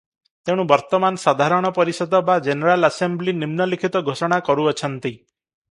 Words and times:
ତେଣୁ 0.49 0.63
ବର୍ତ୍ତମାନ 0.71 1.21
ସାଧାରଣ 1.23 1.71
ପରିଷଦ 1.75 2.23
ବା 2.31 2.39
ଜେନେରାଲ୍ 2.49 2.89
ଆସେମ୍ବ୍ଲି 2.91 3.37
ନିମ୍ନଲିଖିତ 3.43 4.03
ଘୋଷଣା 4.11 4.45
କରୁଅଛନ୍ତି। 4.49 5.17